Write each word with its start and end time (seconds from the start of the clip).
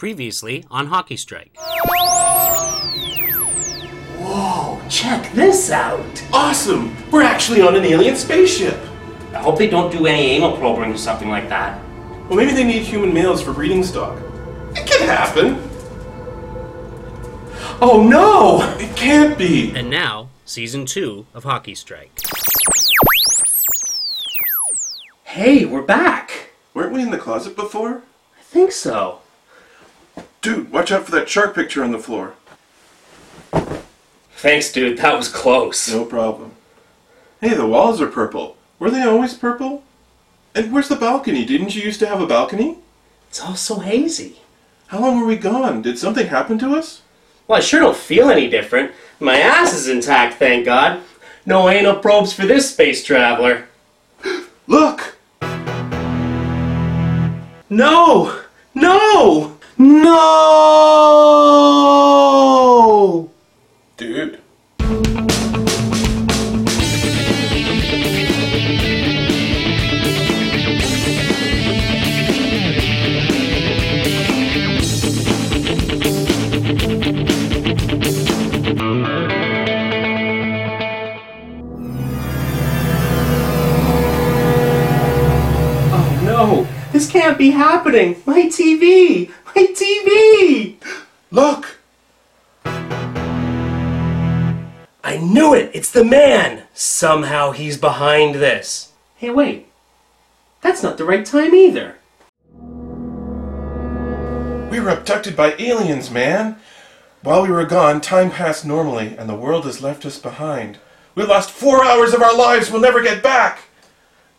Previously 0.00 0.64
on 0.70 0.86
Hockey 0.86 1.18
Strike. 1.18 1.54
Whoa, 4.16 4.80
check 4.88 5.30
this 5.34 5.70
out! 5.70 6.24
Awesome! 6.32 6.96
We're 7.10 7.20
actually 7.20 7.60
on 7.60 7.76
an 7.76 7.84
alien 7.84 8.16
spaceship! 8.16 8.80
I 9.34 9.40
hope 9.40 9.58
they 9.58 9.68
don't 9.68 9.92
do 9.92 10.06
any 10.06 10.22
anal 10.30 10.56
probing 10.56 10.90
or 10.90 10.96
something 10.96 11.28
like 11.28 11.50
that. 11.50 11.78
Well, 12.30 12.36
maybe 12.38 12.52
they 12.52 12.64
need 12.64 12.80
human 12.80 13.12
males 13.12 13.42
for 13.42 13.52
breeding 13.52 13.84
stock. 13.84 14.18
It 14.74 14.86
can 14.86 15.06
happen! 15.06 15.62
Oh 17.82 18.02
no! 18.02 18.62
It 18.82 18.96
can't 18.96 19.36
be! 19.36 19.76
And 19.76 19.90
now, 19.90 20.30
Season 20.46 20.86
2 20.86 21.26
of 21.34 21.44
Hockey 21.44 21.74
Strike. 21.74 22.18
Hey, 25.24 25.66
we're 25.66 25.82
back! 25.82 26.52
Weren't 26.72 26.94
we 26.94 27.02
in 27.02 27.10
the 27.10 27.18
closet 27.18 27.54
before? 27.54 27.96
I 28.38 28.42
think 28.44 28.72
so. 28.72 29.20
Dude, 30.42 30.72
watch 30.72 30.90
out 30.90 31.04
for 31.04 31.10
that 31.12 31.28
shark 31.28 31.54
picture 31.54 31.84
on 31.84 31.92
the 31.92 31.98
floor. 31.98 32.34
Thanks, 34.32 34.72
dude, 34.72 34.96
that 34.98 35.16
was 35.16 35.28
close. 35.28 35.92
No 35.92 36.06
problem. 36.06 36.52
Hey, 37.42 37.54
the 37.54 37.66
walls 37.66 38.00
are 38.00 38.06
purple. 38.06 38.56
Were 38.78 38.90
they 38.90 39.02
always 39.02 39.34
purple? 39.34 39.82
And 40.54 40.72
where's 40.72 40.88
the 40.88 40.96
balcony? 40.96 41.44
Didn't 41.44 41.74
you 41.74 41.82
used 41.82 42.00
to 42.00 42.06
have 42.06 42.22
a 42.22 42.26
balcony? 42.26 42.78
It's 43.28 43.40
all 43.40 43.54
so 43.54 43.80
hazy. 43.80 44.38
How 44.86 45.00
long 45.00 45.20
were 45.20 45.26
we 45.26 45.36
gone? 45.36 45.82
Did 45.82 45.98
something 45.98 46.26
happen 46.26 46.58
to 46.60 46.74
us? 46.74 47.02
Well, 47.46 47.58
I 47.58 47.60
sure 47.60 47.80
don't 47.80 47.96
feel 47.96 48.30
any 48.30 48.48
different. 48.48 48.92
My 49.20 49.38
ass 49.38 49.74
is 49.74 49.88
intact, 49.88 50.38
thank 50.38 50.64
God. 50.64 51.02
No 51.44 51.68
anal 51.68 51.96
probes 51.96 52.32
for 52.32 52.46
this 52.46 52.70
space 52.70 53.04
traveler. 53.04 53.68
Look! 54.66 55.18
No! 57.68 58.40
No! 58.74 59.59
No! 59.82 60.20
Dude. 63.96 64.38
Oh 85.92 86.20
no! 86.22 86.79
This 86.92 87.08
can't 87.08 87.38
be 87.38 87.50
happening! 87.50 88.20
My 88.26 88.46
TV! 88.46 89.30
My 89.54 89.62
TV! 89.62 90.74
Look! 91.30 91.78
I 95.04 95.16
knew 95.18 95.54
it! 95.54 95.70
It's 95.72 95.92
the 95.92 96.02
man! 96.02 96.64
Somehow 96.74 97.52
he's 97.52 97.78
behind 97.78 98.34
this. 98.34 98.90
Hey, 99.14 99.30
wait. 99.30 99.68
That's 100.62 100.82
not 100.82 100.98
the 100.98 101.04
right 101.04 101.24
time 101.24 101.54
either. 101.54 101.94
We 104.68 104.80
were 104.80 104.90
abducted 104.90 105.36
by 105.36 105.54
aliens, 105.60 106.10
man! 106.10 106.56
While 107.22 107.42
we 107.42 107.50
were 107.50 107.66
gone, 107.66 108.00
time 108.00 108.32
passed 108.32 108.66
normally, 108.66 109.16
and 109.16 109.28
the 109.28 109.36
world 109.36 109.64
has 109.66 109.80
left 109.80 110.04
us 110.04 110.18
behind. 110.18 110.78
We 111.14 111.22
lost 111.22 111.52
four 111.52 111.84
hours 111.84 112.14
of 112.14 112.22
our 112.22 112.36
lives 112.36 112.68
we'll 112.68 112.80
never 112.80 113.00
get 113.00 113.22
back! 113.22 113.60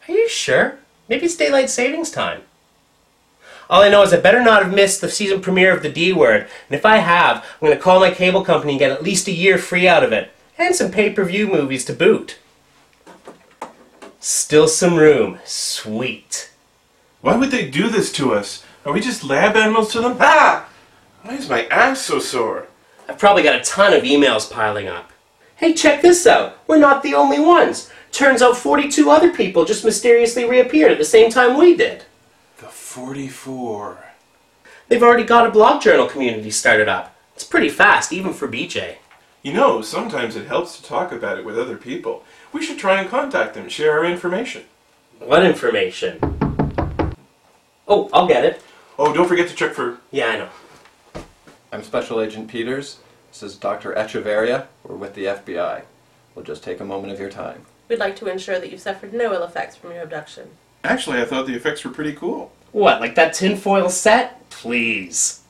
Are 0.09 0.13
you 0.13 0.27
sure? 0.27 0.80
Maybe 1.11 1.25
it's 1.25 1.35
daylight 1.35 1.69
savings 1.69 2.09
time. 2.09 2.43
All 3.69 3.83
I 3.83 3.89
know 3.89 4.01
is 4.01 4.13
I 4.13 4.19
better 4.21 4.41
not 4.41 4.63
have 4.63 4.73
missed 4.73 5.01
the 5.01 5.09
season 5.09 5.41
premiere 5.41 5.75
of 5.75 5.83
The 5.83 5.89
D 5.89 6.13
Word, 6.13 6.47
and 6.69 6.79
if 6.79 6.85
I 6.85 6.99
have, 6.99 7.43
I'm 7.43 7.67
going 7.67 7.73
to 7.77 7.83
call 7.83 7.99
my 7.99 8.11
cable 8.11 8.45
company 8.45 8.73
and 8.73 8.79
get 8.79 8.91
at 8.91 9.03
least 9.03 9.27
a 9.27 9.33
year 9.33 9.57
free 9.57 9.89
out 9.89 10.05
of 10.05 10.13
it, 10.13 10.31
and 10.57 10.73
some 10.73 10.89
pay 10.89 11.09
per 11.09 11.25
view 11.25 11.47
movies 11.47 11.83
to 11.85 11.93
boot. 11.93 12.37
Still 14.21 14.69
some 14.69 14.95
room. 14.95 15.39
Sweet. 15.43 16.49
Why 17.19 17.35
would 17.35 17.51
they 17.51 17.69
do 17.69 17.89
this 17.89 18.09
to 18.13 18.33
us? 18.33 18.63
Are 18.85 18.93
we 18.93 19.01
just 19.01 19.21
lab 19.21 19.57
animals 19.57 19.91
to 19.91 19.99
them? 19.99 20.15
Ah! 20.17 20.69
Why 21.23 21.33
is 21.33 21.49
my 21.49 21.65
ass 21.65 21.99
so 21.99 22.19
sore? 22.19 22.67
I've 23.09 23.19
probably 23.19 23.43
got 23.43 23.59
a 23.59 23.63
ton 23.65 23.91
of 23.91 24.03
emails 24.03 24.49
piling 24.49 24.87
up. 24.87 25.11
Hey, 25.57 25.73
check 25.73 26.01
this 26.01 26.25
out. 26.25 26.57
We're 26.67 26.77
not 26.77 27.03
the 27.03 27.15
only 27.15 27.39
ones. 27.39 27.91
Turns 28.11 28.41
out 28.41 28.57
42 28.57 29.09
other 29.09 29.31
people 29.31 29.65
just 29.65 29.85
mysteriously 29.85 30.43
reappeared 30.45 30.91
at 30.91 30.97
the 30.97 31.05
same 31.05 31.31
time 31.31 31.57
we 31.57 31.75
did. 31.75 32.03
The 32.57 32.65
44. 32.65 34.05
They've 34.89 35.01
already 35.01 35.23
got 35.23 35.47
a 35.47 35.51
blog 35.51 35.81
journal 35.81 36.07
community 36.07 36.51
started 36.51 36.89
up. 36.89 37.15
It's 37.33 37.45
pretty 37.45 37.69
fast, 37.69 38.11
even 38.11 38.33
for 38.33 38.47
BJ. 38.47 38.97
You 39.41 39.53
know, 39.53 39.81
sometimes 39.81 40.35
it 40.35 40.47
helps 40.47 40.77
to 40.77 40.83
talk 40.83 41.11
about 41.11 41.39
it 41.39 41.45
with 41.45 41.57
other 41.57 41.77
people. 41.77 42.23
We 42.51 42.61
should 42.61 42.77
try 42.77 42.99
and 42.99 43.09
contact 43.09 43.53
them, 43.53 43.69
share 43.69 43.97
our 43.97 44.05
information. 44.05 44.65
What 45.19 45.45
information? 45.45 46.19
Oh, 47.87 48.09
I'll 48.11 48.27
get 48.27 48.43
it. 48.43 48.61
Oh, 48.99 49.13
don't 49.13 49.27
forget 49.27 49.47
to 49.47 49.55
check 49.55 49.73
for. 49.73 49.97
Yeah, 50.11 50.27
I 50.27 50.37
know. 50.37 50.49
I'm 51.71 51.81
Special 51.81 52.19
Agent 52.19 52.49
Peters. 52.49 52.99
This 53.31 53.41
is 53.41 53.55
Dr. 53.55 53.93
Echeverria. 53.93 54.67
We're 54.83 54.95
with 54.95 55.15
the 55.15 55.25
FBI. 55.25 55.83
We'll 56.35 56.45
just 56.45 56.63
take 56.63 56.81
a 56.81 56.85
moment 56.85 57.13
of 57.13 57.19
your 57.19 57.31
time. 57.31 57.65
We'd 57.91 57.99
like 57.99 58.15
to 58.15 58.27
ensure 58.27 58.57
that 58.57 58.71
you've 58.71 58.79
suffered 58.79 59.11
no 59.11 59.33
ill 59.33 59.43
effects 59.43 59.75
from 59.75 59.91
your 59.91 60.03
abduction. 60.03 60.51
Actually, 60.85 61.21
I 61.21 61.25
thought 61.25 61.45
the 61.45 61.55
effects 61.55 61.83
were 61.83 61.91
pretty 61.91 62.13
cool. 62.13 62.53
What, 62.71 63.01
like 63.01 63.15
that 63.15 63.33
tinfoil 63.33 63.89
set? 63.89 64.49
Please. 64.49 65.40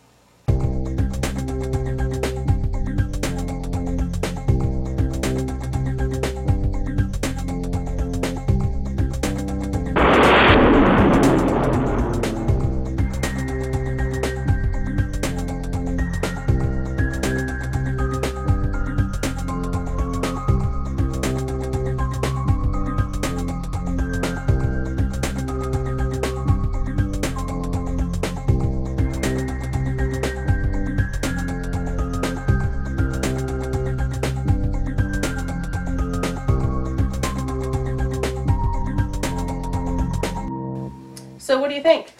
So, 41.51 41.59
what 41.59 41.67
do 41.67 41.75
you 41.75 41.83
think? 41.83 42.13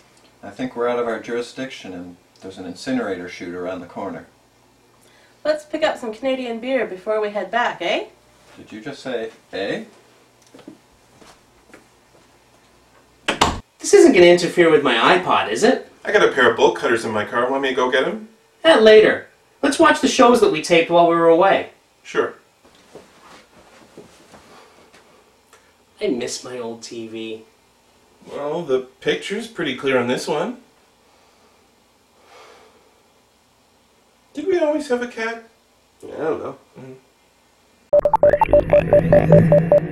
I 0.44 0.50
think 0.50 0.75
we're 0.75 0.90
out 0.90 1.00
of 1.00 1.08
our 1.08 1.18
jurisdiction 1.22 1.94
and 1.94 2.18
there's 2.42 2.58
an 2.58 2.66
incinerator 2.66 3.30
chute 3.30 3.56
around 3.56 3.80
the 3.80 3.86
corner. 3.86 4.25
Let's 5.46 5.64
pick 5.64 5.84
up 5.84 5.97
some 5.97 6.14
Canadian 6.14 6.59
beer 6.59 6.86
before 6.86 7.22
we 7.22 7.30
head 7.30 7.50
back, 7.50 7.78
eh? 7.80 8.08
Did 8.58 8.74
you 8.74 8.81
just 8.81 9.02
say 9.02 9.31
eh? 9.53 9.86
This 13.80 13.94
isn't 13.94 14.12
going 14.12 14.25
to 14.25 14.30
interfere 14.30 14.69
with 14.69 14.84
my 14.84 14.96
iPod, 15.18 15.50
is 15.50 15.63
it? 15.63 15.90
I 16.03 16.12
got 16.12 16.28
a 16.28 16.34
pair 16.34 16.52
of 16.52 16.58
bolt 16.58 16.75
cutters 16.75 17.06
in 17.06 17.12
my 17.12 17.24
car. 17.24 17.50
Want 17.50 17.63
me 17.63 17.69
to 17.69 17.75
go 17.75 17.90
get 17.90 18.03
them? 18.03 18.28
That 18.63 18.84
later. 18.84 19.30
Let's 19.62 19.80
watch 19.80 20.02
the 20.02 20.09
shows 20.09 20.42
that 20.42 20.52
we 20.52 20.62
taped 20.62 20.92
while 20.92 21.08
we 21.08 21.16
were 21.16 21.30
away. 21.30 21.69
Sure. 22.03 22.34
I 26.02 26.08
miss 26.08 26.44
my 26.44 26.59
old 26.59 26.81
TV. 26.81 27.44
Well, 28.30 28.64
the 28.64 28.80
picture's 29.00 29.48
pretty 29.48 29.76
clear 29.76 29.98
on 29.98 30.08
this 30.08 30.28
one. 30.28 30.58
Did 34.34 34.48
we 34.48 34.60
always 34.60 34.88
have 34.90 35.01
a 35.01 35.07
cat? 35.07 35.44
I 36.04 36.07
don't 36.18 36.44
know. 36.44 36.57
Revolution 38.24 39.91